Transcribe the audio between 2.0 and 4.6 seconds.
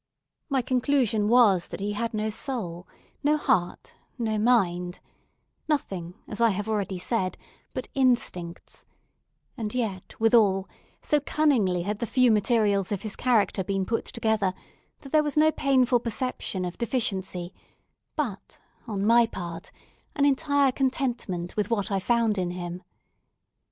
no soul, no heart, no